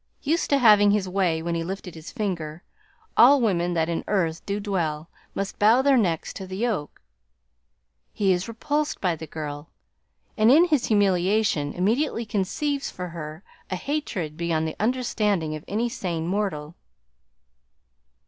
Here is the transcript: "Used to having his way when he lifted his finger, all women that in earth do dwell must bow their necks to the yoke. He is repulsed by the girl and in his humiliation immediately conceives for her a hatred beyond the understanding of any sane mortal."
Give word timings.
"Used 0.23 0.49
to 0.49 0.57
having 0.57 0.89
his 0.89 1.07
way 1.07 1.43
when 1.43 1.53
he 1.53 1.63
lifted 1.63 1.93
his 1.93 2.11
finger, 2.11 2.63
all 3.15 3.39
women 3.39 3.75
that 3.75 3.87
in 3.87 4.03
earth 4.07 4.43
do 4.47 4.59
dwell 4.59 5.11
must 5.35 5.59
bow 5.59 5.83
their 5.83 5.95
necks 5.95 6.33
to 6.33 6.47
the 6.47 6.57
yoke. 6.57 7.03
He 8.11 8.31
is 8.33 8.47
repulsed 8.47 8.99
by 8.99 9.15
the 9.15 9.27
girl 9.27 9.69
and 10.35 10.49
in 10.51 10.65
his 10.65 10.87
humiliation 10.87 11.71
immediately 11.73 12.25
conceives 12.25 12.89
for 12.89 13.09
her 13.09 13.43
a 13.69 13.75
hatred 13.75 14.37
beyond 14.37 14.67
the 14.67 14.75
understanding 14.79 15.55
of 15.55 15.63
any 15.67 15.87
sane 15.87 16.25
mortal." 16.25 16.73